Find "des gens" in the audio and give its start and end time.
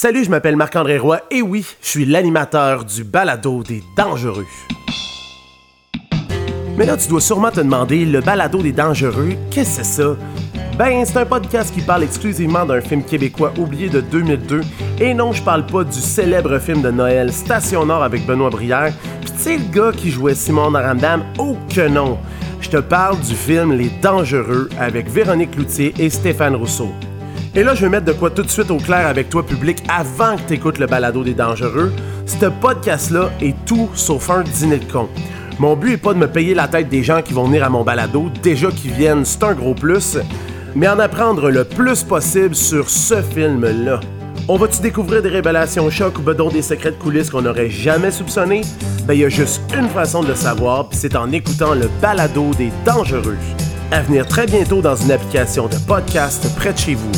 36.88-37.20